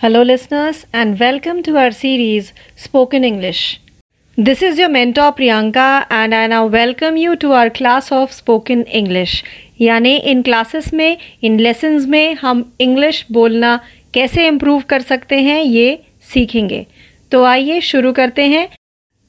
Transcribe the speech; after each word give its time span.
Hello, 0.00 0.22
listeners, 0.22 0.86
and 0.92 1.18
welcome 1.18 1.60
to 1.60 1.76
our 1.76 1.90
series 1.90 2.52
Spoken 2.76 3.24
English. 3.24 3.80
This 4.38 4.62
is 4.62 4.78
your 4.78 4.88
mentor 4.88 5.32
Priyanka, 5.32 6.06
and 6.08 6.32
I 6.32 6.46
now 6.46 6.66
welcome 6.66 7.16
you 7.16 7.34
to 7.34 7.50
our 7.50 7.68
class 7.68 8.12
of 8.12 8.30
Spoken 8.32 8.84
English. 9.00 9.42
यानी 9.80 10.14
इन 10.30 10.42
classes 10.42 10.92
में 10.94 11.16
इन 11.42 11.58
lessons 11.60 12.06
में 12.06 12.34
हम 12.42 12.62
English 12.80 13.24
बोलना 13.32 13.76
कैसे 14.14 14.46
improve 14.46 14.82
कर 14.90 15.00
सकते 15.10 15.40
हैं 15.42 15.60
ये 15.62 15.88
सीखेंगे 16.32 16.84
तो 17.32 17.42
आइए 17.44 17.80
शुरू 17.90 18.12
करते 18.12 18.46
हैं 18.54 18.66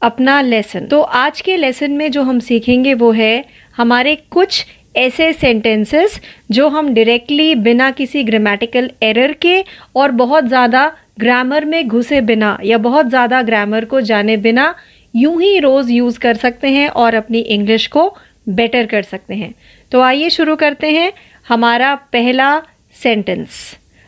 अपना 0.01 0.41
लेसन 0.41 0.85
तो 0.91 1.01
आज 1.21 1.41
के 1.41 1.57
लेसन 1.57 1.97
में 1.97 2.09
जो 2.11 2.23
हम 2.29 2.39
सीखेंगे 2.49 2.93
वो 3.01 3.11
है 3.11 3.33
हमारे 3.77 4.15
कुछ 4.31 4.65
ऐसे 4.95 5.31
सेंटेंसेस 5.33 6.19
जो 6.51 6.67
हम 6.69 6.93
डायरेक्टली 6.93 7.53
बिना 7.55 7.89
किसी 7.91 8.23
ग्रामेटिकल 8.23 8.89
एरर 9.03 9.33
के 9.41 9.63
और 9.95 10.11
बहुत 10.11 10.43
ज़्यादा 10.43 10.91
ग्रामर 11.19 11.65
में 11.65 11.87
घुसे 11.87 12.21
बिना 12.21 12.57
या 12.63 12.77
बहुत 12.77 13.05
ज़्यादा 13.05 13.41
ग्रामर 13.41 13.85
को 13.85 14.01
जाने 14.01 14.37
बिना 14.37 14.73
यूँ 15.13 15.41
ही 15.41 15.57
रोज़ 15.59 15.91
यूज़ 15.91 16.19
कर 16.19 16.35
सकते 16.37 16.67
हैं 16.67 16.87
और 16.89 17.15
अपनी 17.15 17.39
इंग्लिश 17.39 17.87
को 17.87 18.09
बेटर 18.49 18.85
कर 18.85 19.01
सकते 19.03 19.35
हैं। 19.35 19.53
तो 19.91 20.01
आइए 20.01 20.29
शुरू 20.29 20.55
करते 20.55 20.91
हैं 20.91 21.11
हमारा 21.45 21.93
पहला 22.13 22.59
सेंटेंस 23.03 23.49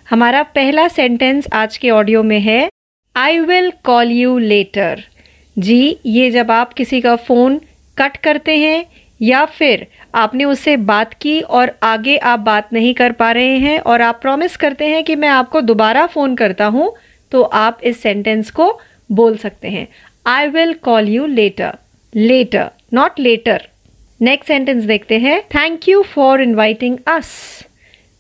हमारा 0.07 0.41
पहला 0.55 0.87
सेंटेंस 0.87 1.47
आज 1.53 1.77
के 1.77 1.89
ऑडियो 1.89 2.23
में 2.23 2.39
है 2.39 2.67
I 3.15 3.39
will 3.39 3.71
call 3.83 4.11
you 4.11 4.37
later 4.39 5.03
जी, 5.55 5.97
ये 6.05 6.29
जब 6.31 6.51
आप 6.51 6.73
किसी 6.73 7.01
का 7.01 7.15
फ़ोन 7.17 7.59
कट 7.97 8.17
करते 8.17 8.55
हैं 8.57 8.83
या 9.21 9.43
फिर 9.47 9.85
आपने 10.15 10.43
उससे 10.45 10.75
बात 10.77 11.13
की 11.13 11.39
और 11.41 11.71
आगे 11.83 12.17
आप 12.17 12.39
बात 12.39 12.73
नहीं 12.73 12.93
कर 12.93 13.11
पा 13.11 13.31
रहे 13.31 13.57
हैं 13.59 13.79
और 13.81 14.01
आप 14.01 14.19
प्रॉमिस 14.21 14.57
करते 14.57 14.87
हैं 14.87 15.03
कि 15.03 15.15
मैं 15.15 15.29
आपको 15.29 15.61
दोबारा 15.61 16.05
फ़ोन 16.07 16.35
करता 16.35 16.65
हूँ 16.67 16.93
तो 17.31 17.41
आप 17.41 17.79
इस 17.83 18.01
सेंटेंस 18.01 18.51
को 18.51 18.71
बोल 19.09 19.37
सकते 19.37 19.69
हैं। 19.69 19.87
I 20.25 20.47
will 20.47 20.73
call 20.83 21.09
you 21.09 21.25
later 21.27 21.77
later 22.13 22.69
not 22.93 23.19
later 23.19 23.67
next 24.19 24.47
sentence 24.47 24.83
देखते 24.83 25.17
हैं। 25.19 25.41
Thank 25.49 25.87
you 25.89 26.01
for 26.05 26.41
inviting 26.41 26.97
us 27.07 27.29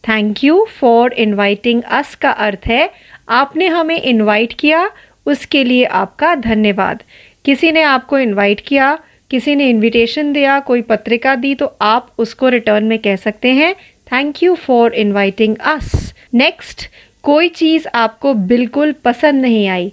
thank 0.03 0.43
you 0.43 0.65
for 0.79 1.13
inviting 1.13 1.81
us 1.91 2.15
का 2.15 2.29
अर्थ 2.31 2.67
है, 2.67 2.89
आपने 3.29 3.67
हमें 3.67 4.01
इनवाइट 4.01 4.53
किया, 4.59 4.89
उसके 5.25 5.63
लिए 5.63 5.83
आपका 5.85 6.33
धन्यवाद। 6.37 7.03
किसी 7.45 7.71
ने 7.71 7.81
आपको 7.83 8.19
इनवाइट 8.19 8.61
किया 8.67 8.97
किसी 9.31 9.55
ने 9.55 9.69
इनविटेशन 9.69 10.31
दिया, 10.33 10.59
कोई 10.61 10.81
पत्रिका 10.83 11.35
दी 11.35 11.53
तो 11.55 11.73
आप 11.81 12.11
उसको 12.19 12.49
रिटर्न 12.49 12.85
में 12.85 12.97
कह 12.99 13.15
सकते 13.17 13.49
हैं। 13.51 13.73
Thank 14.07 14.43
you 14.43 14.55
for 14.57 14.93
inviting 14.95 15.55
us 15.67 16.13
next 16.33 16.89
कोई 17.23 17.49
चीज़ 17.51 17.87
आपको 17.95 18.33
बिल्कुल 18.33 18.91
पसंद 19.05 19.41
नहीं 19.41 19.67
आई, 19.69 19.91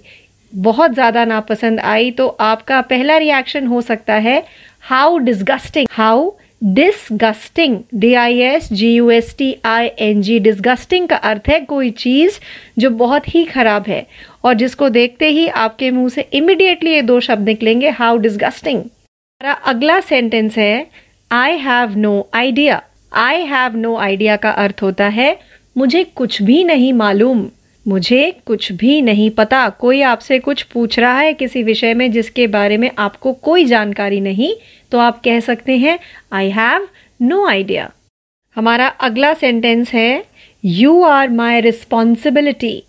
बहुत 0.53 0.93
ज़्यादा 0.93 1.23
नापसंद 1.25 1.79
आई 1.79 2.11
तो 2.11 2.27
आपका 2.27 2.81
पहला 2.83 3.17
रिएक्शन 3.17 3.67
हो 3.67 3.81
सकता 3.83 4.13
है 4.17 4.43
how 4.83 5.17
disgusting 5.19 5.87
how 5.91 6.29
disgusting 6.63 7.77
D 7.95 8.13
I 8.15 8.39
S 8.41 8.71
G 8.73 8.93
U 8.93 9.09
S 9.09 9.35
T 9.37 9.55
I 9.65 9.87
N 9.99 10.21
G 10.21 10.39
disgusting 10.39 11.07
का 11.07 11.15
अर्थ 11.15 11.49
है 11.49 11.59
कोई 11.65 11.89
चीज़ 11.97 12.39
जो 12.79 12.89
बहुत 12.97 13.33
ही 13.35 13.43
खराब 13.45 13.85
है, 13.87 14.05
और 14.43 14.53
जिसको 14.53 14.89
देखते 14.91 15.29
ही 15.29 15.47
आपके 15.47 15.91
मुँह 15.91 16.09
से 16.09 16.27
इमिडिएटली 16.33 16.91
ये 16.91 17.01
दो 17.03 17.19
शब्द 17.19 17.49
निकलेंगे 17.49 17.89
हाउ 17.91 18.17
डिस्गस्टिंग 18.17 18.83
हमारा 19.41 19.53
अगला 19.69 19.99
सेंटेंस 20.01 20.57
है 20.57 20.83
I 21.31 21.55
have 21.57 21.93
no 21.97 22.09
idea 22.33 22.79
I 23.11 23.43
have 23.43 23.75
no 23.75 23.95
idea 23.95 24.35
का 24.35 24.49
अर्थ 24.63 24.81
होता 24.81 25.07
है, 25.07 25.33
मुझे 25.75 26.03
कुछ 26.15 26.41
भी 26.41 26.63
नहीं 26.63 26.91
मालूम। 26.93 27.45
मुझे 27.85 28.31
कुछ 28.45 28.71
भी 28.71 28.99
नहीं 29.01 29.29
पता। 29.29 29.67
कोई 29.79 30.01
आपसे 30.01 30.39
कुछ 30.39 30.63
पूछ 30.73 30.99
रहा 30.99 31.19
है 31.19 31.31
किसी 31.33 31.63
विषय 31.63 31.93
में 31.93 32.11
जिसके 32.11 32.47
बारे 32.47 32.77
में 32.77 32.89
आपको 32.97 33.33
कोई 33.43 33.65
जानकारी 33.65 34.19
नहीं 34.19 34.53
तो 34.91 34.99
आप 34.99 35.21
कह 35.25 35.39
सकते 35.39 35.75
हैं 35.77 35.97
आई 36.31 36.49
हैव 36.49 36.87
नो 37.19 37.45
आइडिया 37.45 37.87
हमारा 38.55 38.87
अगला 38.99 39.33
सेंटेंस 39.33 39.93
है 39.93 40.21
यू 40.63 41.01
आर 41.03 41.29
माई 41.29 41.61
रिस्पॉन्सिबिलिटी 41.61 42.79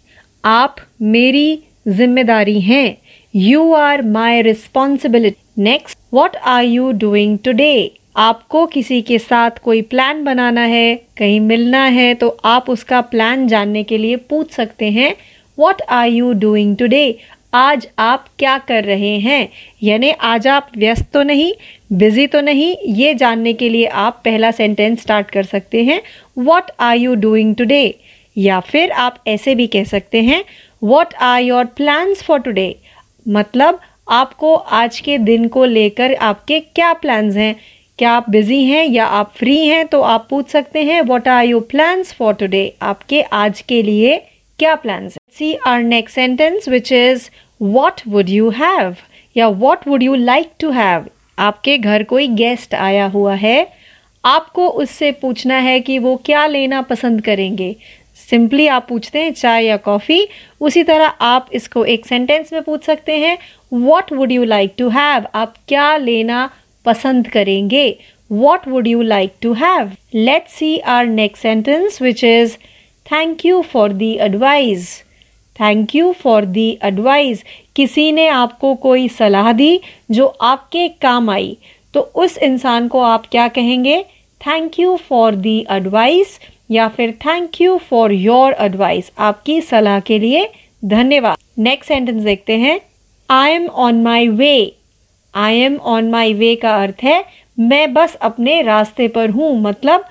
आप 0.45 0.77
मेरी 1.01 1.57
ज़िम्मेदारी 1.89 2.59
हैं. 2.61 2.95
You 3.35 3.73
are 3.73 4.01
my 4.03 4.43
responsibility 4.43 5.39
next 5.63 5.99
what 6.13 6.37
are 6.37 6.65
you 6.65 6.91
doing 6.91 7.37
today 7.45 7.89
आपको 8.17 8.67
किसी 8.67 9.01
के 9.01 9.19
साथ 9.19 9.51
कोई 9.65 9.81
प्लान 9.81 10.25
बनाना 10.25 10.65
है, 10.65 10.95
कहीं 11.17 11.41
मिलना 11.41 11.85
है 11.87 12.15
तो 12.15 12.29
आप 12.45 12.71
उसका 12.71 13.01
प्लान 13.01 13.47
जानने 13.49 13.83
के 13.83 14.03
लिए 14.03 14.17
पूछ 14.17 14.53
सकते 14.53 14.89
हैं 14.89 15.13
what 15.59 15.83
are 15.89 16.07
you 16.07 16.33
doing 16.33 16.75
today 16.77 17.13
आज 17.53 17.87
आप 17.99 18.25
क्या 18.39 18.59
कर 18.59 18.85
रहे 18.85 19.17
हैं? 19.17 19.47
यानी 19.83 20.11
आज 20.21 20.47
आप 20.47 20.63
व्यस्त 20.77 21.05
तो 21.15 21.23
नहीं 21.23 21.53
बिज़ी 21.91 22.27
तो 22.27 22.41
नहीं, 22.41 22.75
ये 22.85 23.15
जानने 23.15 23.53
के 23.53 23.73
लिए 23.73 23.85
आप 23.85 24.23
पहला 24.25 24.53
सेंटेंस 24.53 25.01
स्टार्ट 25.01 25.31
कर 25.31 25.43
सकते 25.43 25.83
हैं 25.83 25.99
what 26.37 26.71
are 26.79 26.97
you 26.97 27.15
doing 27.15 27.55
today 27.59 27.91
या 28.37 28.61
फिर 28.61 28.91
आप 28.91 29.13
ऐसे 29.27 29.55
भी 29.55 29.67
कह 29.67 29.85
सकते 29.85 30.21
हैं 30.21 30.43
what 30.83 31.15
are 31.15 31.43
your 31.43 31.65
plans 31.65 32.23
for 32.23 32.39
today 32.39 32.73
मतलब 33.29 33.75
आपको 34.11 34.55
आज 34.55 34.99
के 35.01 35.17
दिन 35.19 35.47
को 35.49 35.65
लेकर 35.65 36.15
आपके 36.15 36.59
क्या 36.61 36.93
प्लान्स 36.93 37.37
हैं? 37.37 37.55
क्या 37.99 38.13
आप 38.13 38.31
बिज़ी 38.31 38.63
हैं 38.65 38.85
या 38.85 39.05
आप 39.07 39.33
फ्री 39.37 39.57
हैं? 39.67 39.87
तो 39.87 40.01
आप 40.01 40.27
पूछ 40.31 40.49
सकते 40.49 40.83
हैं 40.85 41.01
what 41.03 41.29
are 41.29 41.45
your 41.45 41.61
plans 41.71 42.13
for 42.13 42.35
today 42.35 42.63
आपके 42.83 43.21
आज 43.23 43.61
के 43.61 43.83
लिए 43.83 44.17
क्या 44.59 44.75
plans 44.75 45.17
see 45.39 45.55
our 45.67 45.83
next 45.83 46.15
sentence 46.15 46.69
which 46.69 46.93
is 46.93 47.29
what 47.61 48.01
would 48.09 48.29
you 48.29 48.51
have 48.51 48.97
या 49.37 49.49
what 49.49 49.87
would 49.89 50.03
you 50.03 50.15
like 50.15 50.51
to 50.61 50.71
have 50.71 51.07
आपके 51.39 51.79
घर 51.79 52.03
कोई 52.03 52.27
गेस्ट 52.27 52.75
आया 52.75 53.07
हुआ 53.07 53.35
है। 53.35 53.67
आपको 54.25 54.69
उससे 54.69 55.13
पूछना 55.13 55.59
है 55.59 55.79
कि 55.81 55.99
वो 55.99 56.17
क्या 56.17 56.47
लेना 56.47 56.81
पसंद 56.83 57.23
करेंगे। 57.23 57.75
सिंपली 58.31 58.67
आप 58.67 58.87
पूछते 58.89 59.19
हैं 59.19 59.33
चाय 59.33 59.65
या 59.65 59.77
कॉफ़ी 59.77 60.27
उसी 60.61 60.83
तरह 60.83 61.07
आप 61.21 61.49
इसको 61.53 61.85
एक 61.85 62.07
सेंटेंस 62.07 62.53
में 62.53 62.63
पूछ 62.63 62.85
सकते 62.85 63.17
हैं। 63.19 63.37
What 63.73 64.13
would 64.13 64.33
you 64.33 64.45
like 64.45 64.75
to 64.79 64.89
have 64.89 65.27
आप 65.35 65.55
क्या 65.69 65.97
लेना 65.97 66.47
पसंद 66.85 67.29
करेंगे? 67.29 67.93
What 68.31 68.69
would 68.69 68.87
you 68.87 69.03
like 69.03 69.33
to 69.43 69.53
have 69.53 69.91
let 70.15 70.49
see 70.49 70.79
our 70.79 71.07
next 71.07 71.43
sentence 71.43 72.01
which 72.03 72.25
is 72.25 72.57
thank 73.07 73.47
you 73.47 73.61
for 73.63 73.93
the 73.93 74.13
advice 74.21 74.89
thank 75.57 75.95
you 75.95 76.13
for 76.13 76.45
the 76.45 76.69
advice 76.85 77.45
किसी 77.77 78.11
ने 78.13 78.27
आपको 78.29 78.75
कोई 78.75 79.09
सलाह 79.09 79.53
दी 79.53 79.79
जो 80.11 80.27
आपके 80.41 80.89
काम 81.03 81.31
आई 81.31 81.57
तो 81.95 82.01
उस 82.15 82.39
इंसान 82.39 82.89
को 82.89 83.01
आप 83.01 83.27
क्या 83.31 83.49
कहेंगे? 83.49 84.03
Thank 84.41 84.79
you 84.79 84.97
for 85.09 85.35
the 85.35 85.59
advice 85.71 86.39
या 86.71 86.89
फिर 86.89 87.11
thank 87.21 87.61
you 87.61 87.77
for 87.91 88.11
your 88.11 88.53
advice 88.61 89.11
आपकी 89.19 89.61
सलाह 89.61 89.99
के 90.01 90.19
लिए 90.19 90.45
धन्यवाद। 90.85 91.37
नेक्स्ट 91.59 91.89
सेंटेंस 91.89 92.23
देखते 92.23 92.57
हैं। 92.57 92.79
I 93.31 93.51
am 93.51 93.67
on 93.69 94.03
my 94.03 94.29
way 94.29 94.55
I 95.35 95.57
am 95.57 95.77
on 95.79 96.09
my 96.11 96.33
way 96.35 96.55
का 96.57 96.75
अर्थ 96.77 97.03
है, 97.05 97.25
मैं 97.59 97.93
बस 97.95 98.15
अपने 98.15 98.61
रास्ते 98.63 99.07
पर 99.09 99.31
हूँ। 99.31 99.61
मतलब 99.63 100.05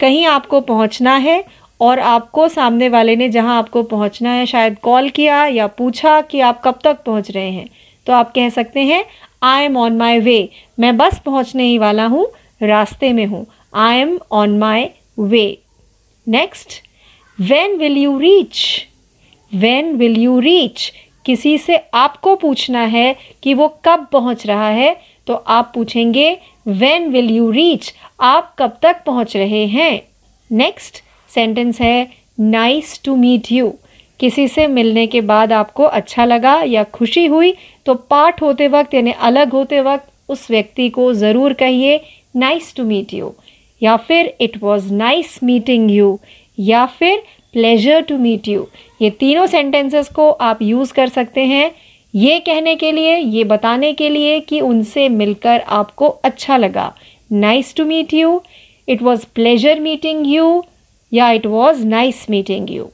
कहीं 0.00 0.24
आपको 0.26 0.60
पहुँचना 0.60 1.16
है 1.16 1.44
और 1.80 1.98
आपको 1.98 2.46
सामने 2.48 2.88
वाले 2.88 3.16
ने 3.16 3.28
जहाँ 3.28 3.58
आपको 3.58 3.82
पहुँचना 3.82 4.30
है, 4.30 4.46
शायद 4.46 4.78
कॉल 4.82 5.08
किया 5.10 5.44
या 5.46 5.66
पूछा 5.68 6.20
कि 6.20 6.40
आप 6.40 6.62
कब 6.64 6.78
तक 6.84 7.02
पहुँच 7.06 7.30
रहे 7.30 7.50
हैं। 7.50 7.68
तो 8.06 8.12
आप 8.12 8.32
कह 8.34 8.48
सकते 8.50 8.80
हैं 8.82 9.04
आई 9.42 9.64
एम 9.64 9.76
ऑन 9.76 9.96
माई 9.96 10.18
वे 10.20 10.48
मैं 10.78 10.96
बस 10.96 11.20
पहुँचने 11.26 11.64
ही 11.64 11.78
वाला 11.78 12.06
हूँ, 12.06 12.26
रास्ते 12.62 13.12
में 13.12 13.24
हूँ। 13.26 13.46
I 13.74 13.98
am 13.98 14.18
on 14.32 14.58
my 14.58 14.88
way 15.18 15.46
next 16.26 16.80
when 17.38 17.76
will 17.78 17.96
you 17.98 18.18
reach 18.18 18.64
when 19.52 19.96
will 19.96 20.18
you 20.18 20.40
reach 20.40 20.92
किसी 21.24 21.58
से 21.58 21.76
आपको 21.92 22.34
पूछना 22.36 22.84
है 22.86 23.12
कि 23.42 23.54
वो 23.54 23.68
कब 23.84 24.06
पहुँच 24.12 24.46
रहा 24.46 24.68
है 24.68 24.94
तो 25.26 25.34
आप 25.46 25.72
पूछेंगे 25.74 26.36
वेन 26.66 27.08
विल 27.08 27.30
यू 27.30 27.50
रीच 27.52 27.92
आप 28.20 28.54
कब 28.58 28.76
तक 28.82 29.02
पहुँच 29.06 29.36
रहे 29.36 29.64
हैं? 29.66 30.00
नेक्स्ट 30.50 31.02
सेंटेंस 31.34 31.80
है 31.80 32.04
नाइस 32.40 33.00
टू 33.04 33.14
मीट 33.16 33.52
यू 33.52 33.70
किसी 34.20 34.48
से 34.48 34.66
मिलने 34.66 35.06
के 35.06 35.20
बाद 35.20 35.52
आपको 35.52 35.84
अच्छा 35.84 36.24
लगा 36.24 36.60
या 36.66 36.82
खुशी 36.92 37.26
हुई 37.26 37.52
तो 37.86 37.94
पार्ट 37.94 38.42
होते 38.42 38.66
वक्त 38.68 38.94
यानी 38.94 39.12
अलग 39.20 39.52
होते 39.52 39.80
वक्त 39.80 40.10
उस 40.28 40.46
व्यक्ति 40.50 40.88
को 40.88 41.12
ज़रूर 41.12 41.52
कहिए 41.52 42.00
नाइस 42.36 42.74
टू 42.76 42.84
मीट 42.84 43.14
यू 43.14 43.30
या 43.82 43.96
फिर 43.96 44.34
it 44.40 44.62
was 44.62 44.92
nice 44.92 45.38
meeting 45.42 45.90
you 45.90 46.16
या 46.58 46.86
फिर 46.86 47.22
प्लेजर 47.54 48.00
टू 48.00 48.16
मीट 48.18 48.48
यू 48.48 48.66
ये 49.02 49.10
तीनों 49.10 49.46
सेंटेंसेस 49.46 50.08
को 50.08 50.30
आप 50.30 50.62
यूज़ 50.62 50.92
कर 50.92 51.08
सकते 51.08 51.40
हैं। 51.42 51.70
ये 52.14 52.38
कहने 52.40 52.74
के 52.76 52.92
लिए, 52.92 53.16
ये 53.16 53.44
बताने 53.44 53.92
के 53.92 54.08
लिए 54.08 54.40
कि 54.40 54.60
उनसे 54.60 55.08
मिलकर 55.10 55.60
आपको 55.60 56.08
अच्छा 56.24 56.56
लगा। 56.56 56.92
Nice 57.30 57.74
to 57.74 57.84
meet 57.84 58.14
you 58.14 58.40
it 58.88 59.02
was 59.02 59.24
pleasure 59.34 59.80
meeting 59.80 60.26
you 60.26 60.62
या 61.12 61.30
it 61.30 61.46
was 61.46 61.84
nice 61.86 62.26
meeting 62.30 62.70
you 62.70 62.90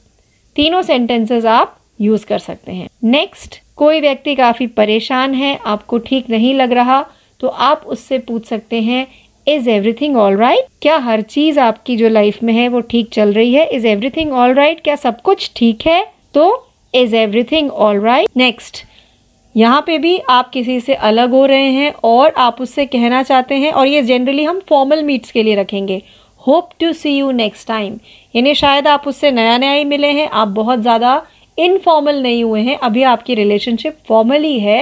तीनों 0.55 0.81
सेंटेंसेस 0.81 1.45
आप 1.47 1.77
यूज़ 1.99 2.25
कर 2.25 2.39
सकते 2.39 2.71
हैं। 2.71 2.87
नेक्स्ट 3.05 3.59
कोई 3.77 3.99
व्यक्ति 4.01 4.35
काफ़ी 4.35 4.67
परेशान 4.67 5.33
है, 5.33 5.57
आपको 5.57 5.97
ठीक 5.99 6.29
नहीं 6.29 6.53
लग 6.55 6.71
रहा 6.73 7.05
तो 7.39 7.47
आप 7.47 7.83
उससे 7.85 8.17
पूछ 8.19 8.45
सकते 8.45 8.81
हैं 8.81 9.05
इज़ 9.47 9.69
एवरीथिंग 9.69 10.17
ऑल 10.17 10.35
राइट 10.37 10.65
क्या 10.81 10.97
हर 10.97 11.21
चीज़ 11.21 11.59
आपकी 11.59 11.95
जो 11.97 12.09
लाइफ 12.09 12.41
में 12.43 12.53
है 12.53 12.67
वो 12.67 12.79
ठीक 12.81 13.09
चल 13.13 13.33
रही 13.33 13.53
है? 13.53 13.65
इज़ 13.67 13.87
एवरीथिंग 13.87 14.33
ऑल 14.33 14.53
राइट 14.53 14.81
क्या 14.83 14.95
सब 14.97 15.21
कुछ 15.21 15.51
ठीक 15.55 15.87
है? 15.87 16.05
तो 16.33 16.67
is 16.93 17.15
everything 17.15 17.71
all 17.71 17.99
right 18.01 18.37
next 18.37 18.83
यहाँ 19.55 19.81
पे 19.85 19.97
भी 19.97 20.17
आप 20.29 20.49
किसी 20.49 20.79
से 20.79 20.93
अलग 20.93 21.31
हो 21.31 21.45
रहे 21.45 21.69
हैं 21.71 21.91
और 22.03 22.33
आप 22.37 22.61
उससे 22.61 22.85
कहना 22.85 23.21
चाहते 23.23 23.55
हैं 23.55 23.71
और 23.71 23.87
ये 23.87 24.01
जनरली 24.03 24.43
हम 24.43 24.59
फॉर्मल 24.69 25.03
मीट्स 25.03 25.31
के 25.31 25.43
लिए 25.43 25.55
रखेंगे। 25.55 26.01
Hope 26.41 26.69
to 26.79 26.91
see 26.93 27.17
you 27.17 27.31
next 27.31 27.67
time 27.67 27.97
यानी 28.35 28.53
शायद 28.55 28.87
आप 28.87 29.07
उससे 29.07 29.31
नया 29.31 29.57
नया 29.57 29.71
ही 29.71 29.83
मिले 29.85 30.07
हैं। 30.09 30.27
आप 30.29 30.47
बहुत 30.47 30.79
ज़्यादा 30.79 31.21
इनफॉर्मल 31.57 32.21
नहीं 32.21 32.43
हुए 32.43 32.61
हैं। 32.61 32.77
अभी 32.77 33.03
आपकी 33.05 33.35
रिलेशनशिप 33.35 33.97
फॉर्मल 34.07 34.43
ही 34.43 34.59
है। 34.59 34.81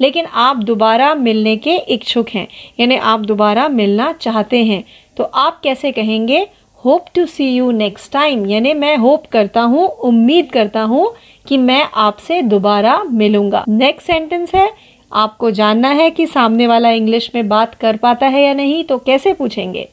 लेकिन 0.00 0.26
आप 0.26 0.56
दोबारा 0.64 1.14
मिलने 1.14 1.56
के 1.56 1.76
इच्छुक 1.76 2.28
हैं, 2.28 2.46
यानी 2.80 2.96
आप 2.96 3.20
दोबारा 3.22 3.68
मिलना 3.70 4.12
चाहते 4.12 4.62
हैं। 4.64 4.82
तो 5.16 5.24
आप 5.24 5.60
कैसे 5.64 5.92
कहेंगे 5.92 6.46
hope 6.84 7.04
to 7.14 7.26
see 7.26 7.48
you 7.48 7.70
next 7.72 8.12
time 8.12 8.46
यानी 8.46 8.72
मैं 8.74 8.96
होप 8.96 9.26
करता 9.26 9.60
हूँ, 9.62 9.86
उम्मीद 9.86 10.50
करता 10.52 10.82
हूँ 10.82 11.14
कि 11.46 11.56
मैं 11.58 11.82
आपसे 11.94 12.40
दोबारा 12.42 13.02
मिलूँगा। 13.04 13.64
नेक्स्ट 13.68 14.06
सेंटेंस 14.06 14.54
है, 14.54 14.70
आपको 15.12 15.50
जानना 15.50 15.88
है 15.90 16.10
कि 16.10 16.26
सामने 16.26 16.66
वाला 16.66 16.90
इंग्लिश 16.90 17.30
में 17.34 17.48
बात 17.48 17.74
कर 17.74 17.96
पाता 17.96 18.26
है 18.26 18.42
या 18.42 18.52
नहीं 18.54 18.82
तो 18.84 18.98
कैसे 18.98 19.32
पूछेंगे? 19.32 19.88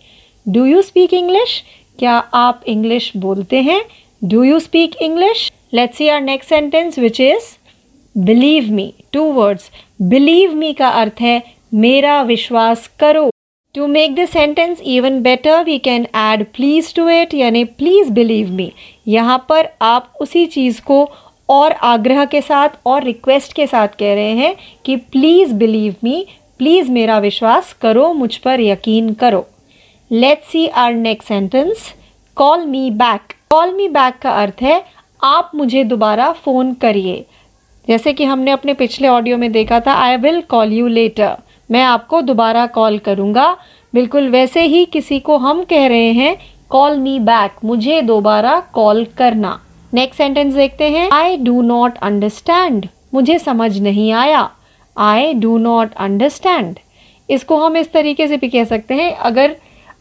डू 0.45 0.65
यू 0.65 0.81
स्पीक 0.81 1.13
इंग्लिश 1.13 1.61
क्या 1.99 2.17
आप 2.33 2.61
इंग्लिश 2.67 3.11
बोलते 3.17 3.61
हैं? 3.61 3.81
Do 4.21 4.43
you 4.43 4.59
speak 4.59 4.95
English 5.01 5.51
let's 5.73 5.97
see 5.97 6.07
our 6.09 6.21
next 6.21 6.49
sentence 6.49 6.99
which 6.99 7.19
is 7.21 7.55
believe 8.15 8.71
me 8.73 8.93
two 9.13 9.23
words 9.33 9.69
believe 10.01 10.53
me 10.55 10.71
का 10.73 10.87
अर्थ 10.91 11.21
है, 11.21 11.41
मेरा 11.73 12.21
विश्वास 12.21 12.89
करो। 12.99 13.29
To 13.75 13.87
make 13.87 14.15
this 14.15 14.29
sentence 14.29 14.81
even 14.85 15.21
better 15.23 15.63
we 15.63 15.77
can 15.79 16.05
add 16.17 16.43
please 16.55 16.93
to 16.95 17.07
it 17.09 17.33
यानी 17.33 17.63
प्लीज़ 17.63 18.11
बिलीव 18.11 18.51
मी 18.51 18.71
यहाँ 19.07 19.37
पर 19.49 19.69
आप 19.81 20.11
उसी 20.21 20.45
चीज़ 20.47 20.81
को 20.81 21.03
और 21.49 21.71
आग्रह 21.71 22.25
के 22.25 22.41
साथ 22.41 22.77
और 22.85 23.03
रिक्वेस्ट 23.03 23.53
के 23.53 23.67
साथ 23.67 23.95
कह 23.99 24.13
रहे 24.15 24.35
हैं 24.35 24.55
कि 24.85 24.95
प्लीज़ 24.95 25.53
बिलीव 25.53 25.95
मी 26.03 26.25
प्लीज़ 26.59 26.91
मेरा 26.91 27.19
विश्वास 27.19 27.73
करो, 27.73 28.11
मुझ 28.13 28.35
पर 28.37 28.59
यकीन 28.61 29.13
करो। 29.13 29.45
Let's 30.11 30.51
see 30.51 30.67
our 30.67 30.93
next 30.93 31.27
sentence 31.27 31.93
call 32.37 32.65
me 32.65 32.89
back 32.91 33.33
call 33.51 33.73
me 33.73 33.87
back 33.89 34.17
का 34.21 34.31
अर्थ 34.33 34.61
है, 34.61 34.83
आप 35.23 35.51
मुझे 35.55 35.83
दोबारा 35.83 36.31
फ़ोन 36.35 36.73
करिए। 36.75 37.25
जैसे 37.87 38.13
कि 38.13 38.23
हमने 38.23 38.51
अपने 38.51 38.73
पिछले 38.73 39.07
ऑडियो 39.07 39.37
में 39.37 39.51
देखा 39.51 39.79
था 39.79 39.93
I 39.95 40.17
will 40.17 40.41
call 40.49 40.73
you 40.73 40.87
later 40.89 41.35
मैं 41.69 41.83
आपको 41.83 42.21
दोबारा 42.21 42.65
कॉल 42.67 42.97
करूँगा। 42.99 43.55
बिल्कुल 43.93 44.27
वैसे 44.29 44.61
ही 44.63 44.83
किसी 44.85 45.19
को 45.19 45.37
हम 45.37 45.63
कह 45.63 45.87
रहे 45.87 46.11
हैं 46.13 46.35
कॉल 46.69 46.97
मी 46.99 47.17
बैक 47.21 47.55
मुझे 47.65 48.01
दोबारा 48.01 48.59
कॉल 48.73 49.05
करना। 49.17 49.59
नेक्स्ट 49.93 50.17
सेंटेंस 50.17 50.53
देखते 50.53 50.89
हैं। 50.89 51.09
आई 51.13 51.37
डू 51.37 51.61
नॉट 51.61 51.97
अंडरस्टैंड 51.99 52.85
मुझे 53.13 53.37
समझ 53.39 53.77
नहीं 53.79 54.11
आया। 54.13 54.49
आई 54.97 55.33
डू 55.33 55.57
नॉट 55.57 55.93
अंडरस्टैंड 55.95 56.79
इसको 57.29 57.57
हम 57.57 57.77
इस 57.77 57.91
तरीके 57.93 58.27
से 58.27 58.37
भी 58.37 58.49
कह 58.49 58.63
सकते 58.65 58.93
हैं, 58.93 59.11
अगर 59.11 59.55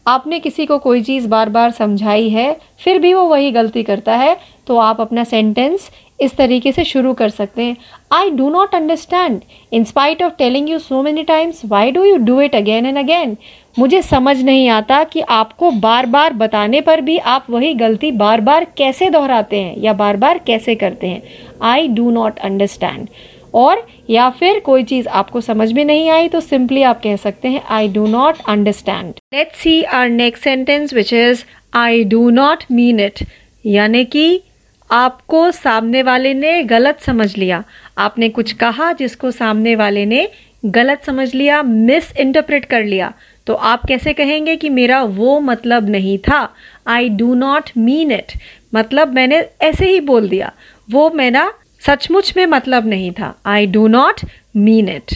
आपने 0.05 0.39
किसी 0.39 0.65
को 0.65 0.77
कोई 0.79 1.01
चीज़ 1.03 1.27
बार 1.27 1.49
बार 1.49 1.71
समझाई 1.71 2.29
है, 2.29 2.55
फिर 2.79 2.99
भी 2.99 3.13
वो 3.13 3.25
वही 3.25 3.51
गलती 3.51 3.83
करता 3.83 4.15
है 4.15 4.37
तो 4.67 4.77
आप 4.79 5.01
अपना 5.01 5.23
सेंटेंस 5.23 5.89
इस 6.19 6.35
तरीके 6.37 6.71
से 6.71 6.83
शुरू 6.83 7.13
कर 7.13 7.29
सकते 7.29 7.63
हैं। 7.63 7.75
I 8.11 8.29
do 8.29 8.49
not 8.49 8.75
understand 8.75 9.39
in 9.71 9.83
spite 9.83 10.21
of 10.23 10.33
telling 10.37 10.69
you 10.69 10.79
so 10.79 11.01
many 11.03 11.23
times 11.23 11.61
why 11.65 11.91
do 11.91 12.03
you 12.03 12.17
do 12.17 12.39
it 12.41 12.55
again 12.55 12.85
and 12.85 12.97
again 12.97 13.35
मुझे 13.79 14.01
समझ 14.01 14.37
नहीं 14.41 14.67
आता 14.69 15.03
कि 15.03 15.21
आपको 15.21 15.71
बार 15.71 16.05
बार 16.05 16.33
बताने 16.33 16.81
पर 16.81 17.01
भी 17.01 17.17
आप 17.17 17.45
वही 17.49 17.73
गलती 17.73 18.11
बार 18.13 18.41
बार 18.41 18.65
कैसे 18.77 19.09
दोहराते 19.09 19.61
हैं 19.61 19.75
या 19.77 19.93
बार 19.93 20.17
बार 20.17 20.37
कैसे 20.37 20.75
करते 20.75 21.07
हैं। 21.07 21.21
आई 21.63 21.87
डू 21.87 22.09
नॉट 22.11 22.39
अंडरस्टैंड 22.39 23.07
और 23.53 23.85
या 24.09 24.29
फिर 24.29 24.59
कोई 24.59 24.83
चीज़ 24.83 25.07
आपको 25.07 25.41
समझ 25.41 25.71
में 25.73 25.83
नहीं 25.85 26.09
आई 26.09 26.27
तो 26.27 26.39
सिंपली 26.39 26.83
आप 26.83 27.01
कह 27.03 27.15
सकते 27.15 27.47
हैं 27.47 27.61
I 27.69 27.87
do 27.87 28.05
not 28.07 28.37
understand 28.47 29.13
let's 29.33 29.59
see 29.59 29.81
our 29.83 30.09
next 30.09 30.43
sentence 30.43 30.93
which 30.93 31.13
is 31.13 31.43
I 31.73 32.03
do 32.03 32.29
not 32.29 32.63
mean 32.71 32.99
it 32.99 33.19
यानी 33.65 34.05
कि 34.05 34.41
आपको 34.89 35.51
सामने 35.51 36.01
वाले 36.03 36.33
ने 36.33 36.61
गलत 36.63 37.01
समझ 37.01 37.35
लिया। 37.37 37.63
आपने 37.97 38.29
कुछ 38.29 38.51
कहा 38.53 38.91
जिसको 38.93 39.31
सामने 39.31 39.75
वाले 39.75 40.05
ने 40.05 40.27
गलत 40.65 41.03
समझ 41.05 41.33
लिया 41.35 41.61
मिस 41.63 42.11
इंटरप्रेट 42.17 42.65
कर 42.65 42.83
लिया। 42.83 43.13
तो 43.47 43.53
आप 43.53 43.85
कैसे 43.87 44.13
कहेंगे 44.13 44.55
कि 44.55 44.69
मेरा 44.69 45.01
वो 45.03 45.39
मतलब 45.39 45.89
नहीं 45.89 46.17
था? 46.17 46.47
I 46.87 47.09
do 47.09 47.33
not 47.33 47.69
mean 47.77 48.11
it 48.11 48.33
मतलब 48.73 49.13
मैंने 49.13 49.43
ऐसे 49.61 49.89
ही 49.89 49.99
बोल 49.99 50.29
दिया। 50.29 50.51
वो 50.91 51.09
मेरा 51.09 51.51
सचमुच 51.85 52.33
में 52.37 52.45
मतलब 52.45 52.87
नहीं 52.87 53.11
था। 53.11 53.33
I 53.45 53.65
do 53.67 53.87
not 53.87 54.21
mean 54.55 54.89
it 54.89 55.13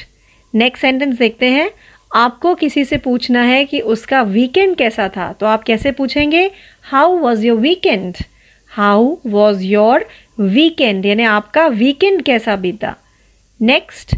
next 0.54 0.82
sentence 0.82 1.18
देखते 1.18 1.50
हैं। 1.50 1.70
आपको 2.16 2.54
किसी 2.56 2.84
से 2.86 2.98
पूछना 2.98 3.42
है 3.42 3.64
कि 3.66 3.80
उसका 3.80 4.22
वीकेंड 4.22 4.76
कैसा 4.76 5.08
था 5.10 5.32
तो 5.34 5.46
आप 5.46 5.64
कैसे 5.64 5.92
पूछेंगे? 5.92 6.50
How 6.84 7.18
was 7.18 7.46
your 7.46 7.60
weekend 7.60 8.16
how 8.72 9.16
was 9.28 9.64
your 9.64 10.06
weekend 10.40 11.06
यानी 11.06 11.24
आपका 11.24 11.68
वीकेंड 11.68 12.22
कैसा 12.22 12.56
बीता? 12.56 12.94
नेक्स्ट 13.60 14.16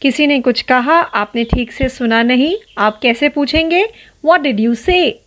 किसी 0.00 0.26
ने 0.26 0.40
कुछ 0.40 0.62
कहा, 0.62 0.94
आपने 0.94 1.44
ठीक 1.44 1.72
से 1.72 1.88
सुना 1.88 2.22
नहीं, 2.22 2.56
आप 2.78 2.98
कैसे 3.02 3.28
पूछेंगे? 3.28 3.84
वॉट 4.24 4.40
डिड 4.40 4.60
यू 4.60 4.74
से 4.74 5.20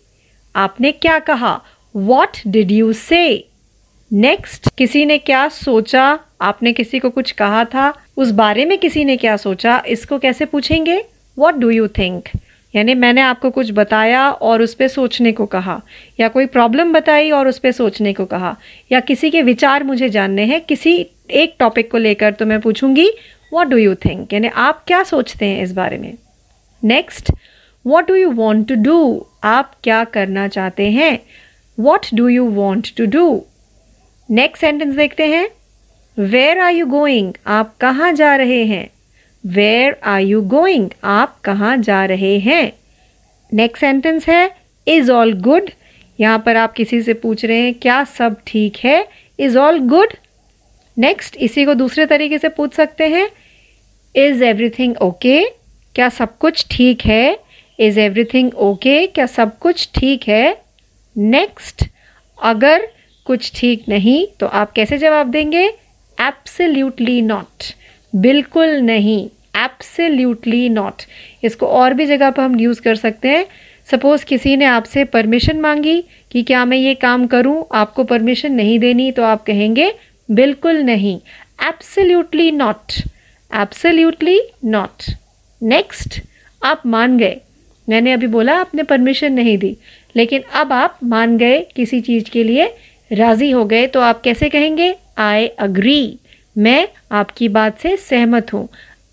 आपने 0.56 0.92
क्या 0.92 1.18
कहा? 1.20 1.60
What 1.96 2.38
did 2.48 2.72
you 2.72 2.94
say 2.94 3.48
next 4.12 4.70
किसी 4.78 5.06
ने 5.06 5.18
क्या 5.18 5.48
सोचा 5.50 6.18
आपने 6.42 6.74
किसी 6.74 7.00
को 7.00 7.10
कुछ 7.10 7.32
कहा 7.32 7.64
था? 7.66 7.94
उस 8.18 8.32
बारे 8.32 8.66
में 8.66 8.78
किसी 8.78 9.06
ने 9.06 9.18
क्या 9.18 9.36
सोचा? 9.38 9.82
इसको 9.88 10.18
कैसे 10.20 10.46
पूछेंगे? 10.46 11.04
वॉट 11.40 11.56
डू 11.56 11.70
यू 11.70 11.88
थिंक 11.88 12.30
यानी 12.76 12.94
मैंने 12.94 13.22
आपको 13.22 13.50
कुछ 13.50 13.72
बताया 13.72 14.30
और 14.32 14.62
उस 14.62 14.74
पर 14.74 14.88
सोचने 14.88 15.32
को 15.32 15.46
कहा। 15.46 15.82
या 16.20 16.28
कोई 16.28 16.46
प्रॉब्लम 16.46 16.94
बताई 16.94 17.32
और 17.32 17.48
उस 17.48 17.60
पर 17.60 17.72
सोचने 17.72 18.14
को 18.14 18.26
कहा। 18.26 18.56
या 18.92 19.00
किसी 19.00 19.30
के 19.30 19.42
विचार 19.42 19.84
मुझे 19.84 20.10
जानने 20.10 20.44
हैं? 20.44 20.62
किसी 20.62 21.06
एक 21.32 21.56
टॉपिक 21.60 21.92
को 21.92 21.98
लेकर 21.98 22.34
तो 22.34 22.46
मैं 22.46 22.60
पूछूँगी 22.62 23.10
वॉट 23.54 23.68
डू 23.68 23.78
यू 23.78 23.96
थिंक 23.96 24.34
यानी 24.34 24.48
आप 24.48 24.84
क्या 24.88 25.04
सोचते 25.04 25.46
हैं 25.46 25.64
इस 25.64 25.72
बारे 25.74 25.98
में? 25.98 26.14
Next 26.84 27.32
what 27.86 28.08
do 28.08 28.16
you 28.16 28.30
want 28.32 28.68
to 28.68 28.76
do 28.76 29.26
आप 29.44 29.74
क्या 29.84 30.04
करना 30.04 30.48
चाहते 30.48 30.90
हैं? 30.90 31.18
What 31.80 32.06
do 32.14 32.28
you 32.28 32.46
want 32.46 32.96
to 32.98 33.06
do 33.06 33.44
next 34.30 34.62
sentence 34.62 34.96
देखते 34.96 35.26
हैं। 35.28 35.48
वेयर 36.18 36.60
आर 36.60 36.74
यू 36.74 36.86
गोइंग 36.86 37.34
आप 37.48 37.74
कहाँ 37.82 38.12
जा 38.14 38.36
रहे 38.36 38.64
हैं? 38.66 38.88
वेयर 39.44 39.96
आर 40.04 40.22
यू 40.22 40.42
गोइंग 40.42 40.90
आप 41.04 41.40
कहाँ 41.44 41.78
जा 41.78 42.04
रहे 42.06 42.38
हैं? 42.40 42.72
नेक्स्ट 43.52 43.80
सेंटेंस 43.82 44.28
है 44.30 44.50
इज़ 44.88 45.12
ऑल 45.12 45.34
गुड 45.42 45.70
यहाँ 46.20 46.40
पर 46.46 46.56
आप 46.56 46.74
किसी 46.74 47.02
से 47.02 47.14
पूछ 47.14 47.46
रहे 47.46 47.60
हैं, 47.60 47.74
क्या 47.74 48.04
सब 48.04 48.36
ठीक 48.48 48.78
है? 48.84 49.08
इज़ 49.40 49.58
ऑल 49.58 49.80
गुड 49.90 50.14
नेक्स्ट 50.98 51.38
इसी 51.38 51.66
को 51.66 51.74
दूसरे 51.74 52.06
तरीके 52.06 52.38
से 52.38 52.50
पूछ 52.50 52.74
सकते 52.74 53.08
हैं। 53.08 53.28
इज़ 54.16 54.44
एवरीथिंग 54.44 54.98
ओके 55.02 55.44
क्या 55.96 56.10
सब 56.10 56.38
कुछ 56.38 56.66
ठीक 56.72 57.06
है? 57.06 57.38
इज़ 57.80 58.00
एवरीथिंग 58.00 58.54
ओके 58.60 59.06
क्या 59.08 59.26
सब 59.28 59.58
कुछ 59.60 59.90
ठीक 59.96 60.28
है? 60.28 60.56
नेक्स्ट 61.16 61.90
अगर 62.38 62.88
कुछ 63.28 63.52
ठीक 63.56 63.90
नहीं 63.90 64.26
तो 64.40 64.48
आप 64.48 64.72
कैसे 64.72 64.98
जवाब 64.98 65.32
देंगे? 65.32 65.70
एप्सल्यूटली 66.22 67.22
नॉट 67.22 67.74
बिल्कुल 68.14 68.70
नहीं. 68.82 69.26
एप्सल्यूटली 69.58 70.68
नॉट 70.70 71.02
इसको 71.44 71.68
और 71.68 71.94
भी 71.94 72.06
जगह 72.06 72.30
पर 72.30 72.44
हम 72.44 72.60
यूज़ 72.60 72.82
कर 72.82 72.96
सकते 72.96 73.28
हैं. 73.28 73.46
सपोज़ 73.88 74.26
किसी 74.26 74.56
ने 74.56 74.66
आपसे 74.66 75.04
परमिशन 75.06 75.60
मांगी 75.60 76.00
कि 76.32 76.44
क्या 76.44 76.64
मैं 76.66 76.78
ये 76.78 76.94
काम 76.96 77.26
करूँ? 77.28 77.64
आपको 77.74 78.04
परमिशन 78.04 78.52
नहीं 78.52 78.78
देनी 78.80 79.12
तो 79.12 79.24
आप 79.24 79.44
कहेंगे, 79.46 79.92
बिल्कुल 80.30 80.82
नहीं. 80.84 81.20
Absolutely 81.60 82.52
not 82.52 83.02
absolutely 83.52 84.40
not 84.66 85.12
next 85.62 86.20
आप 86.62 86.86
मान 86.86 87.18
गए. 87.18 87.36
मैंने 87.88 88.12
अभी 88.12 88.28
बोला 88.28 88.60
आपने 88.60 88.84
परमिशन 88.84 89.34
नहीं 89.34 89.58
दी. 89.58 89.76
लेकिन 90.16 90.42
अब 90.54 90.74
आप 90.74 90.98
मान 91.04 91.38
गए 91.38 91.60
किसी 91.76 92.02
चीज़ 92.02 92.30
के 92.30 92.44
लिए, 92.44 92.66
राज़ी 93.12 93.52
हो 93.52 93.66
गए 93.66 93.88
तो 93.88 94.00
आप 94.02 94.22
कैसे 94.22 94.50
कहेंगे? 94.50 94.94
आई 95.18 95.48
अग्री 95.60 96.18
मैं 96.56 96.88
आपकी 97.12 97.48
बात 97.50 97.80
से 97.80 97.96
सहमत 98.00 98.54
हूँ। 98.54 98.68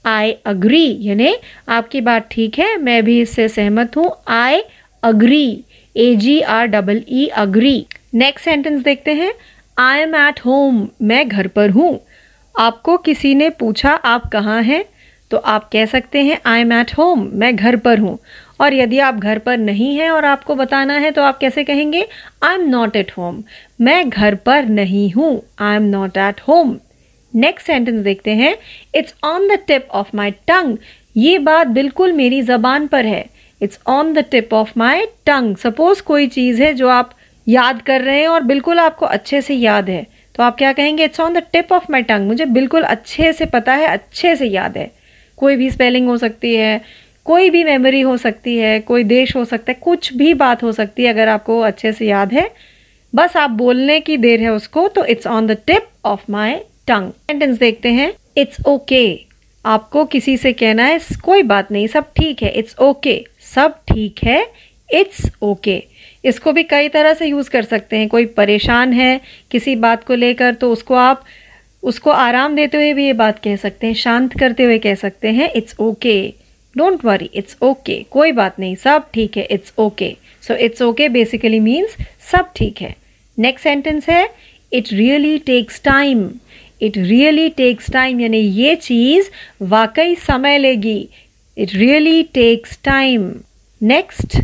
आई 0.05 0.33
अग्री 0.47 0.97
यानी 1.01 1.35
आपकी 1.69 2.01
बात 2.01 2.29
ठीक 2.31 2.59
है, 2.59 2.77
मैं 2.77 3.03
भी 3.05 3.21
इससे 3.21 3.49
सहमत 3.49 3.97
हूँ। 3.97 4.11
I 4.29 4.61
agree 5.03 5.65
A 5.97 6.15
G 6.17 6.41
R 6.41 6.67
double 6.67 7.03
E 7.09 7.27
agree 7.37 7.87
next 8.15 8.45
sentence 8.45 8.83
देखते 8.83 9.15
हैं। 9.15 9.33
आई 9.77 10.01
एम 10.01 10.15
एट 10.17 10.41
होम 10.41 10.87
मैं 11.03 11.27
घर 11.29 11.47
पर 11.49 11.71
हूँ। 11.71 11.99
आपको 12.55 12.97
किसी 12.99 13.35
ने 13.35 13.49
पूछा, 13.51 13.91
आप 13.91 14.29
कहाँ 14.31 14.63
हैं? 14.63 14.85
तो 15.31 15.37
आप 15.37 15.69
कह 15.73 15.87
सकते 15.87 16.23
हैं 16.23 16.39
आई 16.47 16.61
एम 16.61 16.73
एट 16.73 16.93
होम 16.99 17.29
मैं 17.35 17.55
घर 17.57 17.77
पर 17.77 17.99
हूँ। 17.99 18.19
और 18.61 18.75
यदि 18.75 18.99
आप 18.99 19.15
घर 19.15 19.39
पर 19.39 19.59
नहीं 19.59 19.95
हैं 19.97 20.11
और 20.11 20.25
आपको 20.25 20.55
बताना 20.55 20.95
है 20.95 21.11
तो 21.11 21.23
आप 21.23 21.39
कैसे 21.39 21.65
कहेंगे? 21.65 22.07
I 22.43 22.55
am 22.55 22.69
not 22.69 22.97
at 22.97 23.13
home 23.19 23.43
मैं 23.81 24.09
घर 24.09 24.35
पर 24.37 24.65
नहीं 24.67 25.11
हूँ। 25.13 25.41
I 25.61 25.77
am 25.77 25.83
not 25.87 26.17
at 26.19 26.41
home 26.49 26.77
next 27.33 27.67
sentence 27.67 28.01
देखते 28.05 28.31
हैं। 28.33 28.57
It's 28.95 29.15
on 29.25 29.49
the 29.49 29.59
tip 29.67 29.89
of 29.91 30.17
my 30.17 30.31
tongue 30.47 30.77
ये 31.17 31.39
बात 31.41 31.67
बिल्कुल 31.69 32.13
मेरी 32.13 32.43
जबान 32.43 32.87
पर 32.87 33.07
है। 33.07 33.25
It's 33.61 33.79
on 33.89 34.13
the 34.15 34.25
tip 34.31 34.55
of 34.55 34.73
my 34.77 35.07
tongue 35.27 35.57
suppose 35.57 36.03
कोई 36.03 36.27
चीज़ 36.29 36.63
है 36.63 36.73
जो 36.75 36.89
आप 36.89 37.11
याद 37.47 37.81
कर 37.83 38.01
रहे 38.01 38.21
हैं 38.21 38.29
और 38.29 38.43
बिल्कुल 38.45 38.79
आपको 38.79 39.07
अच्छे 39.07 39.41
से 39.43 39.55
याद 39.55 39.89
है 39.91 40.07
तो 40.35 40.43
आप 40.43 40.57
क्या 40.59 40.73
कहेंगे? 40.73 41.05
It's 41.05 41.21
on 41.21 41.35
the 41.35 41.43
tip 41.53 41.73
of 41.73 41.91
my 41.91 42.03
tongue 42.03 42.27
मुझे 42.27 42.45
बिल्कुल 42.47 42.83
अच्छे 42.83 43.33
से 43.33 43.45
पता 43.47 43.73
है, 43.73 43.87
अच्छे 43.87 44.35
से 44.37 44.47
याद 44.47 44.77
है। 44.77 44.91
कोई 45.39 45.57
भी 45.57 45.71
स्पेलिंग 45.71 46.09
हो 46.09 46.17
सकती 46.17 46.55
है 46.55 46.81
कोई 47.29 47.51
भी 47.51 47.63
मेमोरी 47.65 48.01
हो 48.01 48.17
सकती 48.17 48.57
है, 48.57 48.79
कोई 48.81 49.05
देश 49.05 49.35
हो 49.37 49.45
सकता 49.45 49.73
है, 49.73 49.79
कुछ 49.83 50.13
भी 50.15 50.33
बात 50.37 50.63
हो 50.63 50.73
सकती 50.73 51.03
है, 51.03 51.13
अगर 51.13 51.29
आपको 51.29 51.61
अच्छे 51.63 51.93
से 51.93 52.07
याद 52.07 52.33
है, 52.33 52.51
बस 53.13 53.37
आप 53.37 53.51
बोलने 53.59 53.99
की 54.01 54.17
देर 54.17 54.41
है 54.41 54.53
उसको 54.53 54.87
तो 54.89 55.05
it's 55.07 55.27
on 55.27 55.47
the 55.47 55.57
tip 55.67 55.89
of 56.05 56.31
my 56.31 56.55
tongue 56.89 57.11
sentence 57.11 57.59
देखते 57.59 57.89
हैं 57.91 58.13
इट्स 58.37 58.65
ओके 58.67 59.07
okay. 59.07 59.27
आपको 59.65 60.05
किसी 60.05 60.37
से 60.37 60.53
कहना 60.53 60.85
है, 60.85 60.99
कोई 61.25 61.43
बात 61.43 61.73
नहीं, 61.73 61.87
सब 61.87 62.13
ठीक 62.13 62.43
है 62.43 62.51
इट्स 62.51 62.79
ओके 62.79 63.13
okay. 63.13 63.45
सब 63.45 63.75
ठीक 63.89 64.25
है 64.25 64.41
इट्स 64.89 65.31
ओके 65.43 65.79
okay. 65.79 66.27
इसको 66.29 66.53
भी 66.53 66.63
कई 66.63 66.89
तरह 66.89 67.15
से 67.15 67.27
यूज़ 67.27 67.51
कर 67.51 67.63
सकते 67.65 67.97
हैं, 67.97 68.09
कोई 68.09 68.27
परेशान 68.35 68.93
है 68.93 69.21
किसी 69.51 69.77
बात 69.77 70.05
को 70.05 70.15
लेकर 70.15 70.55
तो 70.55 70.73
उसको 70.73 70.95
आप, 70.95 71.25
उसको 71.83 72.11
आराम 72.11 72.55
देते 72.57 72.77
हुए 72.77 72.93
भी 72.93 73.07
ये 73.07 73.13
बात 73.15 73.39
कह 73.39 73.57
सकते 73.57 73.87
हैं, 73.87 73.95
शांत 73.95 74.39
करते 74.41 74.65
हुए 74.65 74.79
कह 74.79 74.95
सकते 74.97 75.29
हैं 75.29 75.51
it's 75.53 75.77
okay 75.81 76.19
don't 76.79 77.05
worry 77.05 77.31
it's 77.35 77.57
okay 77.63 78.03
कोई 78.11 78.33
बात 78.33 78.59
नहीं, 78.61 78.75
सब 78.77 79.11
ठीक 79.15 79.37
है 79.37 79.47
it's 79.51 79.73
okay 79.79 80.17
so 80.43 80.55
it's 80.57 80.83
okay 80.83 81.09
basically 81.09 81.61
means 81.61 81.97
सब 82.33 82.53
ठीक 82.57 82.81
है. 82.83 82.95
नेक्स्ट 83.39 83.65
सेंटेंस 83.65 84.09
है 84.09 84.29
it 84.73 84.93
really 84.93 85.39
takes 85.47 85.83
time 85.85 86.31
it 86.83 86.97
really 86.99 87.49
takes 87.57 87.91
time 87.93 88.21
यानी 88.21 88.39
ये 88.39 88.75
चीज़ 88.77 89.29
वाकई 89.65 90.15
समय 90.27 90.59
लेगी. 90.59 91.09
It 91.57 91.75
really 91.75 92.23
takes 92.35 92.79
time 92.85 93.31
next 93.81 94.37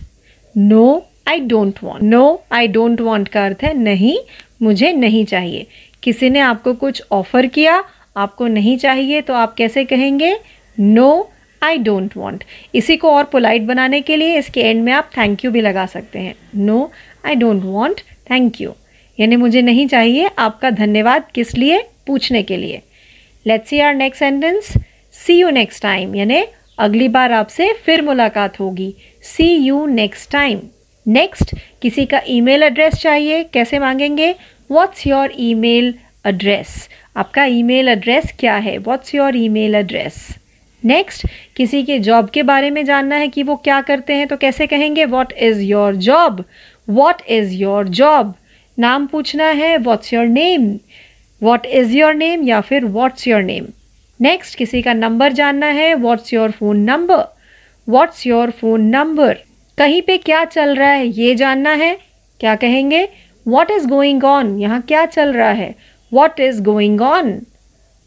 no 0.54 0.86
I 1.28 1.40
don't 1.42 1.78
want 1.82 2.02
no 2.04 2.42
I 2.52 2.66
don't 2.68 3.00
want 3.00 3.28
का 3.28 3.44
अर्थ 3.44 3.62
है 3.64 3.72
नहीं, 3.74 4.16
मुझे 4.62 4.92
नहीं 4.92 5.24
चाहिए. 5.26 5.66
किसी 6.02 6.30
ने 6.30 6.40
आपको 6.40 6.72
कुछ 6.74 7.02
ऑफ़र 7.12 7.46
किया, 7.48 7.82
आपको 8.16 8.46
नहीं 8.48 8.76
चाहिए 8.78 9.20
तो 9.20 9.34
आप 9.34 9.54
कैसे 9.54 9.84
कहेंगे? 9.84 10.36
नो 10.78 11.30
आई 11.64 11.78
डोंट 11.78 12.16
वॉन्ट 12.16 12.44
इसी 12.74 12.96
को 12.96 13.10
और 13.10 13.24
पोलाइट 13.24 13.62
बनाने 13.62 14.00
के 14.00 14.16
लिए 14.16 14.38
इसके 14.38 14.60
एंड 14.60 14.82
में 14.84 14.92
आप 14.92 15.10
थैंक 15.16 15.44
यू 15.44 15.50
भी 15.50 15.60
लगा 15.60 15.86
सकते 15.86 16.18
हैं। 16.18 16.34
No 16.56 16.90
I 17.26 17.34
don't 17.34 17.62
want 17.64 18.00
thank 18.30 18.60
you 18.60 18.72
यानी 19.18 19.36
मुझे 19.36 19.62
नहीं 19.62 19.86
चाहिए 19.88 20.30
आपका 20.38 20.70
धन्यवाद 20.72 21.24
किस 21.34 21.54
लिए? 21.54 21.82
पूछने 22.06 22.42
के 22.42 22.56
लिए। 22.56 22.80
Let's 23.46 23.68
see 23.68 23.80
our 23.80 23.94
next 23.94 24.20
sentence 24.20 24.72
see 25.14 25.38
you 25.38 25.50
next 25.50 25.82
time 25.82 26.14
यानी 26.14 26.44
अगली 26.78 27.08
बार 27.08 27.32
आपसे 27.32 27.72
फिर 27.84 28.02
मुलाकात 28.02 28.58
होगी। 28.60 28.94
See 29.24 29.54
you 29.56 29.84
next 29.86 30.30
time 30.32 30.60
next 31.06 31.54
किसी 31.82 32.04
का 32.06 32.20
ईमेल 32.28 32.62
एड्रेस 32.62 32.94
चाहिए? 32.94 33.42
कैसे 33.44 33.78
मांगेंगे? 33.78 34.30
व्हाट्स 34.70 35.06
योर 35.06 35.32
ईमेल 35.38 35.94
एड्रेस 36.26 36.88
आपका 37.16 37.44
ईमेल 37.44 37.88
एड्रेस 37.88 38.32
क्या 38.38 38.56
है? 38.56 38.76
What's 38.78 39.14
your 39.14 39.36
email 39.36 39.74
address 39.74 40.26
next 40.84 41.26
किसी 41.56 41.82
के 41.82 41.98
जॉब 41.98 42.28
के 42.28 42.42
बारे 42.42 42.70
में 42.70 42.84
जानना 42.84 43.16
है 43.16 43.28
कि 43.28 43.42
वो 43.42 43.56
क्या 43.56 43.80
करते 43.80 44.14
हैं 44.14 44.26
तो 44.26 44.36
कैसे 44.36 44.66
कहेंगे 44.66 45.04
what 45.04 45.32
is 45.32 45.60
your 45.60 45.96
job 45.96 46.44
what 46.88 47.22
is 47.28 47.52
your 47.52 47.88
job 47.88 48.34
नाम 48.78 49.06
पूछना 49.06 49.44
है 49.44 49.76
what's 49.76 50.12
your 50.12 50.26
name 50.26 50.78
what 51.42 51.66
is 51.66 51.92
your 51.92 52.14
name 52.14 52.42
या 52.42 52.60
फिर 52.60 52.84
वॉट्स 52.84 53.28
योर 53.28 53.42
नेम 53.42 53.66
नेक्स्ट 54.20 54.58
किसी 54.58 54.82
का 54.82 54.92
नंबर 54.92 55.32
जानना 55.32 55.66
है 55.66 55.94
what's 55.94 56.32
your 56.32 56.50
phone 56.50 56.80
number 56.90 57.24
what's 57.88 58.26
your 58.26 58.50
phone 58.50 58.80
number 58.80 59.36
कहीं 59.78 60.02
पे 60.02 60.16
क्या 60.16 60.44
चल 60.44 60.74
रहा 60.74 60.90
है, 60.90 61.06
ये 61.06 61.34
जानना 61.34 61.70
है। 61.70 61.96
क्या 62.40 62.54
कहेंगे 62.54 63.08
वॉट 63.46 63.70
इज़ 63.70 63.86
गोइंग 63.86 64.24
ऑन 64.24 64.58
यहाँ 64.58 64.80
क्या 64.80 65.04
चल 65.06 65.32
रहा 65.32 65.50
है? 65.50 65.74
What 66.12 66.40
is 66.40 66.62
going 66.62 67.00
on 67.00 67.32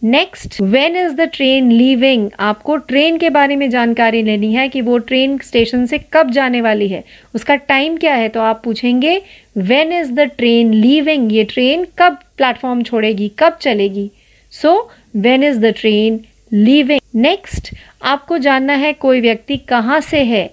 next 0.04 0.62
when 0.62 0.96
is 0.96 1.14
the 1.14 1.22
train 1.22 1.72
leaving 1.72 2.30
आपको 2.40 2.76
ट्रेन 2.78 3.18
के 3.18 3.30
बारे 3.30 3.56
में 3.56 3.70
जानकारी 3.70 4.22
लेनी 4.24 4.54
है 4.54 4.70
कि 4.70 4.82
वो 4.82 4.98
ट्रेन 4.98 5.38
स्टेशन 5.38 5.86
से 5.86 5.98
कब 6.14 6.32
जाने 6.32 6.62
वाली 6.62 6.88
है। 6.88 7.04
उसका 7.36 7.56
टाइम 7.56 7.98
क्या 7.98 8.14
है? 8.16 8.30
तो 8.30 8.42
आप 8.42 8.62
पूछेंगे 8.64 9.22
when 9.58 9.94
is 9.94 10.12
the 10.12 10.20
train 10.20 10.74
leaving 10.74 11.34
ये 11.34 11.44
ट्रेन 11.44 11.88
कब 11.98 12.18
प्लेटफॉर्म 12.38 12.84
छोड़ेगी? 12.84 13.32
कब 13.40 13.58
चलेगी? 13.62 14.12
So 14.52 14.92
when 15.16 15.44
is 15.44 15.60
the 15.60 15.66
train 15.66 16.20
leaving 16.54 17.00
next 17.16 17.76
आपको 18.04 18.38
जानना 18.38 18.74
है 18.74 18.94
कोई 18.94 19.22
व्यक्ति 19.22 19.58
कहाँ 19.58 20.00
से 20.02 20.24
है? 20.24 20.50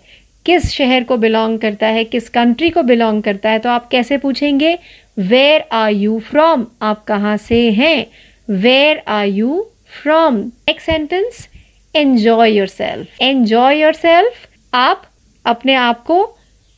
किस 0.47 0.71
शहर 0.71 1.05
को 1.05 1.17
बिलोंग 1.17 1.59
करता 1.59 1.87
है? 1.87 2.05
किस 2.05 2.29
कंट्री 2.29 2.71
को 2.71 2.83
बिलोंग 2.83 3.23
करता 3.23 3.51
है? 3.51 3.59
तो 3.59 3.69
आप 3.69 3.89
कैसे 3.89 4.19
पूछेंगे 4.19 4.79
वेयर 5.19 5.65
आर 5.73 5.93
यू 5.93 6.19
फ्रॉम 6.19 6.67
आप 6.83 7.05
कहाँ 7.05 7.37
से 7.37 7.71
हैं? 7.71 8.07
Where 8.49 9.03
are 9.07 9.27
you 9.27 9.63
from 10.03 10.37
next 10.37 10.87
sentence 10.87 11.47
enjoy 11.95 12.53
yourself 12.67 13.23
enjoy 13.23 13.81
yourself 13.95 14.49
आप 14.75 15.03
अपने 15.45 15.75
आप 15.75 16.05
को 16.05 16.27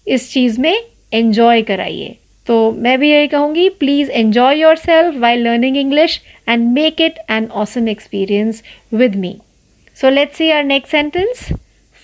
इस 0.07 0.31
चीज़ 0.33 0.61
में 0.61 0.75
एंजॉय 1.13 1.63
कराइए। 1.63 2.17
तो 2.47 2.73
मैं 2.73 2.99
भी 3.01 3.11
यही 3.11 3.27
कहूँगी 3.27 3.69
please 3.69 4.11
enjoy 4.11 4.59
yourself 4.77 5.17
while 5.17 5.37
learning 5.37 5.77
English 5.77 6.21
and 6.49 6.69
make 6.73 7.01
it 7.01 7.19
an 7.31 7.47
awesome 7.53 7.89
experience 7.89 8.63
with 8.93 9.17
me 9.17 9.37
so 9.97 10.11
let's 10.11 10.37
see 10.39 10.51
our 10.51 10.65
next 10.65 10.91
sentence 10.91 11.49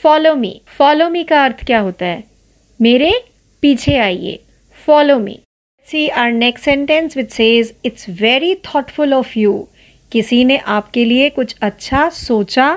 follow 0.02 0.34
me 0.34 0.60
follow 0.78 1.08
me 1.08 1.22
का 1.24 1.44
अर्थ 1.44 1.64
क्या 1.66 1.80
होता 1.80 2.06
है? 2.06 2.22
मेरे 2.80 3.12
पीछे 3.62 3.96
आइए। 3.98 4.36
Follow 4.86 5.18
me 5.18 5.38
see 5.86 6.08
our 6.08 6.32
next 6.32 6.64
sentence 6.64 7.16
which 7.16 7.30
says 7.32 7.72
it's 7.84 8.06
very 8.20 8.54
thoughtful 8.64 9.14
of 9.14 9.38
you 9.38 9.52
किसी 10.12 10.44
ने 10.44 10.56
आपके 10.56 11.04
लिए 11.04 11.28
कुछ 11.28 11.54
अच्छा 11.60 12.08
सोचा 12.08 12.76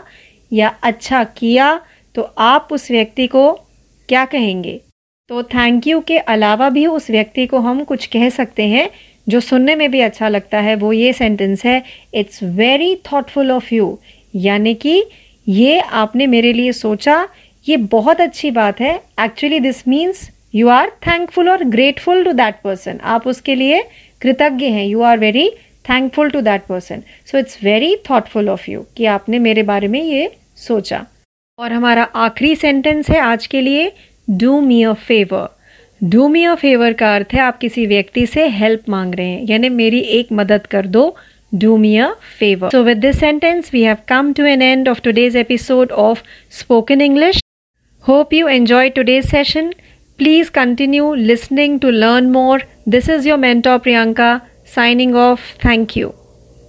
या 0.52 0.72
अच्छा 0.84 1.24
किया 1.38 1.80
तो 2.16 2.22
आप 2.38 2.68
उस 2.72 2.90
व्यक्ति 2.92 3.28
को 3.28 3.52
क्या 4.10 4.26
कहेंगे? 4.26 4.80
तो 5.30 5.44
थैंक 5.44 5.88
यू 5.88 6.00
के 6.00 6.18
अलावा 6.18 6.70
भी 6.70 6.86
उस 6.88 7.10
व्यक्ति 7.10 7.46
को 7.46 7.60
हम 7.60 7.84
कुछ 7.84 8.06
कह 8.06 8.30
सकते 8.30 8.64
हैं, 8.64 8.90
जो 9.28 9.40
सुनने 9.40 9.76
में 9.76 9.90
भी 9.92 10.00
अच्छा 10.00 10.30
लगता 10.30 10.60
है, 10.60 10.76
वो 10.76 10.94
ये 10.94 11.14
सेंटेंस 11.14 11.66
है 11.66 11.82
it's 12.14 12.44
very 12.44 12.96
thoughtful 13.06 13.52
of 13.52 13.74
you 13.74 13.98
यानी 14.36 14.74
कि 14.74 15.02
ये 15.48 15.80
आपने 15.80 16.28
मेरे 16.28 16.54
लिए 16.54 16.72
सोचा, 16.72 17.28
ये 17.68 17.78
बहुत 17.78 18.22
अच्छी 18.22 18.52
बात 18.52 18.80
है। 18.82 18.96
Actually 19.20 19.60
this 19.60 19.88
means 19.88 20.30
you 20.56 20.68
are 20.68 20.90
thankful 21.08 21.50
और 21.50 21.64
ग्रेटफुल 21.64 22.24
टू 22.24 22.32
दैट 22.32 22.56
पर्सन 22.64 23.00
आप 23.04 23.28
उसके 23.28 23.56
लिए 23.56 23.82
कृतज्ञ 24.22 24.66
हैं. 24.66 24.86
You 24.86 25.02
are 25.02 25.18
very 25.18 25.50
thankful 25.90 26.30
to 26.30 26.42
that 26.42 26.62
person 26.70 27.04
so 27.32 27.38
it's 27.38 27.58
very 27.64 27.96
thoughtful 28.10 28.50
of 28.50 28.70
you 28.72 28.86
कि 28.98 29.06
आपने 29.06 29.40
मेरे 29.40 29.64
बारे 29.64 29.88
में 29.88 30.02
ये 30.04 30.32
सोचा। 30.58 31.06
और 31.60 31.72
हमारा 31.72 32.04
आखिरी 32.04 32.56
सेंटेंस 32.56 33.10
है 33.10 33.20
आज 33.20 33.48
के 33.48 33.62
लिए 33.62 33.92
do 34.30 34.60
me 34.62 34.84
a 34.84 34.94
favour 34.94 35.48
do 36.04 36.28
me 36.28 36.44
a 36.44 36.56
favour 36.56 36.94
का 36.94 37.14
अर्थ 37.16 37.34
है 37.34 37.40
आप 37.40 37.58
किसी 37.58 37.86
व्यक्ति 37.86 38.26
से 38.26 38.48
हेल्प 38.48 38.90
मांग 38.90 39.16
रहे 39.16 39.28
हैं। 39.28 39.46
यानी 39.50 39.70
मेरी 39.70 40.00
एक 40.00 40.32
मदद 40.32 40.66
कर 40.68 40.88
दो। 40.88 41.16
Do 41.54 41.78
me 41.78 41.96
a 41.98 42.08
favour 42.40 42.70
so 42.70 42.84
with 42.84 42.98
this 42.98 43.20
sentence 43.20 43.70
we 43.74 43.82
have 43.84 43.98
come 44.08 44.34
to 44.34 44.46
an 44.46 44.62
end 44.62 44.90
of 44.90 45.02
today's 45.02 45.36
episode 45.38 45.92
of 45.92 46.24
spoken 46.52 47.02
English 47.02 47.40
hope 48.04 48.34
you 48.34 48.48
enjoy 48.48 48.90
today's 48.90 49.26
session 49.26 49.74
Please 50.18 50.50
continue 50.50 51.14
listening 51.14 51.80
to 51.82 51.90
learn 51.90 52.32
more. 52.32 52.62
This 52.86 53.10
is 53.10 53.26
your 53.26 53.38
mentor 53.38 53.80
Priyanka 53.80 54.42
signing 54.64 55.14
off. 55.14 55.56
Thank 55.60 55.98
you. 55.98 56.14